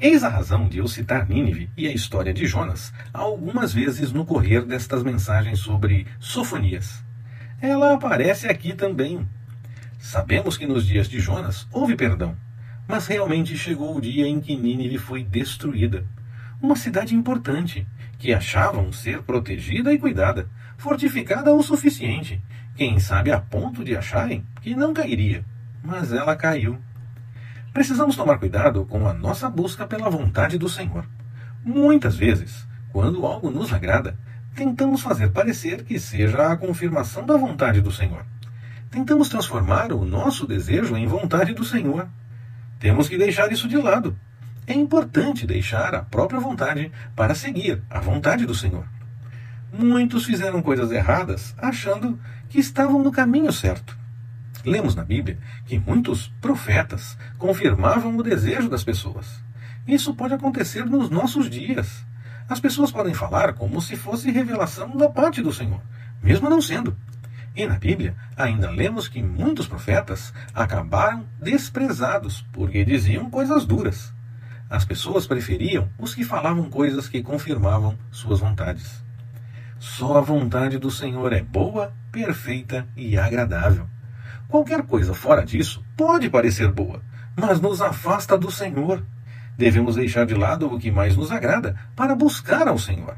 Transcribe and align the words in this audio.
Eis 0.00 0.22
a 0.22 0.28
razão 0.28 0.68
de 0.68 0.78
eu 0.78 0.86
citar 0.86 1.28
Nínive 1.28 1.68
e 1.76 1.88
a 1.88 1.92
história 1.92 2.32
de 2.32 2.46
Jonas 2.46 2.92
algumas 3.12 3.72
vezes 3.72 4.12
no 4.12 4.24
correr 4.24 4.64
destas 4.64 5.02
mensagens 5.02 5.58
sobre 5.58 6.06
Sofonias. 6.20 7.02
Ela 7.60 7.94
aparece 7.94 8.46
aqui 8.46 8.72
também. 8.72 9.28
Sabemos 9.98 10.56
que 10.56 10.68
nos 10.68 10.86
dias 10.86 11.08
de 11.08 11.18
Jonas 11.18 11.66
houve 11.72 11.96
perdão, 11.96 12.36
mas 12.86 13.08
realmente 13.08 13.58
chegou 13.58 13.96
o 13.96 14.00
dia 14.00 14.28
em 14.28 14.40
que 14.40 14.54
Nínive 14.54 14.98
foi 14.98 15.24
destruída. 15.24 16.06
Uma 16.62 16.76
cidade 16.76 17.16
importante, 17.16 17.84
que 18.20 18.32
achavam 18.32 18.92
ser 18.92 19.22
protegida 19.22 19.92
e 19.92 19.98
cuidada, 19.98 20.48
fortificada 20.76 21.52
o 21.52 21.60
suficiente, 21.60 22.40
quem 22.76 23.00
sabe 23.00 23.32
a 23.32 23.40
ponto 23.40 23.82
de 23.84 23.96
acharem 23.96 24.46
que 24.62 24.76
não 24.76 24.94
cairia. 24.94 25.44
Mas 25.82 26.12
ela 26.12 26.36
caiu. 26.36 26.78
Precisamos 27.72 28.16
tomar 28.16 28.38
cuidado 28.38 28.84
com 28.86 29.06
a 29.06 29.12
nossa 29.12 29.48
busca 29.48 29.86
pela 29.86 30.10
vontade 30.10 30.58
do 30.58 30.68
Senhor. 30.68 31.06
Muitas 31.64 32.16
vezes, 32.16 32.66
quando 32.92 33.26
algo 33.26 33.50
nos 33.50 33.72
agrada, 33.72 34.18
tentamos 34.54 35.02
fazer 35.02 35.30
parecer 35.30 35.84
que 35.84 36.00
seja 36.00 36.50
a 36.50 36.56
confirmação 36.56 37.24
da 37.24 37.36
vontade 37.36 37.80
do 37.80 37.92
Senhor. 37.92 38.24
Tentamos 38.90 39.28
transformar 39.28 39.92
o 39.92 40.04
nosso 40.04 40.46
desejo 40.46 40.96
em 40.96 41.06
vontade 41.06 41.52
do 41.52 41.64
Senhor. 41.64 42.08
Temos 42.78 43.08
que 43.08 43.18
deixar 43.18 43.52
isso 43.52 43.68
de 43.68 43.76
lado. 43.76 44.16
É 44.66 44.72
importante 44.72 45.46
deixar 45.46 45.94
a 45.94 46.02
própria 46.02 46.40
vontade 46.40 46.90
para 47.14 47.34
seguir 47.34 47.82
a 47.90 48.00
vontade 48.00 48.46
do 48.46 48.54
Senhor. 48.54 48.86
Muitos 49.72 50.24
fizeram 50.24 50.62
coisas 50.62 50.90
erradas 50.90 51.54
achando 51.58 52.18
que 52.48 52.58
estavam 52.58 53.02
no 53.02 53.12
caminho 53.12 53.52
certo. 53.52 53.97
Lemos 54.68 54.94
na 54.94 55.02
Bíblia 55.02 55.38
que 55.64 55.78
muitos 55.78 56.28
profetas 56.42 57.16
confirmavam 57.38 58.16
o 58.16 58.22
desejo 58.22 58.68
das 58.68 58.84
pessoas. 58.84 59.42
Isso 59.86 60.14
pode 60.14 60.34
acontecer 60.34 60.84
nos 60.84 61.08
nossos 61.08 61.48
dias. 61.48 62.04
As 62.46 62.60
pessoas 62.60 62.92
podem 62.92 63.14
falar 63.14 63.54
como 63.54 63.80
se 63.80 63.96
fosse 63.96 64.30
revelação 64.30 64.94
da 64.94 65.08
parte 65.08 65.40
do 65.40 65.52
Senhor, 65.52 65.80
mesmo 66.22 66.50
não 66.50 66.60
sendo. 66.60 66.94
E 67.56 67.66
na 67.66 67.78
Bíblia 67.78 68.14
ainda 68.36 68.70
lemos 68.70 69.08
que 69.08 69.22
muitos 69.22 69.66
profetas 69.66 70.34
acabaram 70.54 71.24
desprezados 71.40 72.46
porque 72.52 72.84
diziam 72.84 73.30
coisas 73.30 73.64
duras. 73.64 74.12
As 74.68 74.84
pessoas 74.84 75.26
preferiam 75.26 75.88
os 75.98 76.14
que 76.14 76.24
falavam 76.24 76.68
coisas 76.68 77.08
que 77.08 77.22
confirmavam 77.22 77.98
suas 78.10 78.40
vontades. 78.40 79.02
Só 79.78 80.18
a 80.18 80.20
vontade 80.20 80.76
do 80.76 80.90
Senhor 80.90 81.32
é 81.32 81.42
boa, 81.42 81.94
perfeita 82.12 82.86
e 82.94 83.16
agradável. 83.16 83.88
Qualquer 84.48 84.82
coisa 84.82 85.12
fora 85.12 85.44
disso 85.44 85.84
pode 85.96 86.30
parecer 86.30 86.70
boa, 86.70 87.02
mas 87.36 87.60
nos 87.60 87.82
afasta 87.82 88.36
do 88.36 88.50
Senhor. 88.50 89.04
Devemos 89.56 89.96
deixar 89.96 90.24
de 90.24 90.34
lado 90.34 90.72
o 90.72 90.78
que 90.78 90.90
mais 90.90 91.16
nos 91.16 91.32
agrada 91.32 91.74
para 91.96 92.14
buscar 92.14 92.68
ao 92.68 92.78
Senhor. 92.78 93.16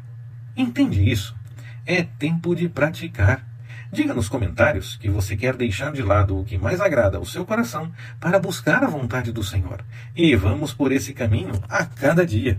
Entende 0.57 1.11
isso? 1.11 1.37
É 1.85 2.03
tempo 2.03 2.55
de 2.55 2.69
praticar. 2.69 3.47
Diga 3.93 4.15
nos 4.15 4.29
comentários 4.29 4.97
que 4.97 5.11
você 5.11 5.37
quer 5.37 5.55
deixar 5.55 5.93
de 5.93 6.01
lado 6.01 6.39
o 6.39 6.45
que 6.45 6.57
mais 6.57 6.81
agrada 6.81 7.19
ao 7.19 7.27
seu 7.27 7.45
coração 7.45 7.93
para 8.19 8.39
buscar 8.39 8.83
a 8.83 8.87
vontade 8.87 9.33
do 9.33 9.43
Senhor. 9.43 9.85
E 10.17 10.35
vamos 10.35 10.73
por 10.73 10.93
esse 10.93 11.13
caminho 11.13 11.53
a 11.69 11.85
cada 11.85 12.25
dia. 12.25 12.59